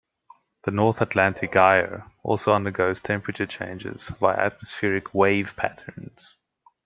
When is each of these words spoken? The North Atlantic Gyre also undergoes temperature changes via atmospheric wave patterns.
The 0.63 0.71
North 0.71 0.99
Atlantic 0.99 1.53
Gyre 1.53 2.07
also 2.23 2.53
undergoes 2.53 3.01
temperature 3.01 3.45
changes 3.45 4.07
via 4.07 4.35
atmospheric 4.35 5.13
wave 5.13 5.53
patterns. 5.55 6.37